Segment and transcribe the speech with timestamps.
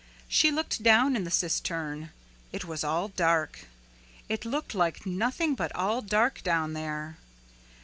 [0.27, 2.09] She looked down in the cistern.
[2.51, 3.67] It was all dark.
[4.29, 7.17] It looked like nothing but all dark down there.